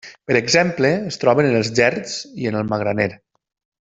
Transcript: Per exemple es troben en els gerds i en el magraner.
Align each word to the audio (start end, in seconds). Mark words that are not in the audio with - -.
Per 0.29 0.35
exemple 0.37 0.89
es 1.11 1.19
troben 1.25 1.49
en 1.51 1.57
els 1.59 1.69
gerds 1.81 2.15
i 2.45 2.49
en 2.53 2.57
el 2.63 2.69
magraner. 2.73 3.07